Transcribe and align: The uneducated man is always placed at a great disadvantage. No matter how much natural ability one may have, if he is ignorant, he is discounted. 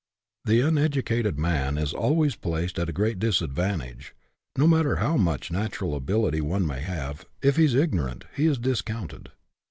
The 0.45 0.61
uneducated 0.61 1.37
man 1.37 1.77
is 1.77 1.93
always 1.93 2.35
placed 2.35 2.79
at 2.79 2.89
a 2.89 2.91
great 2.91 3.19
disadvantage. 3.19 4.15
No 4.57 4.65
matter 4.65 4.95
how 4.95 5.15
much 5.15 5.51
natural 5.51 5.93
ability 5.95 6.41
one 6.41 6.65
may 6.65 6.79
have, 6.81 7.23
if 7.43 7.57
he 7.57 7.65
is 7.65 7.75
ignorant, 7.75 8.25
he 8.35 8.47
is 8.47 8.57
discounted. 8.57 9.29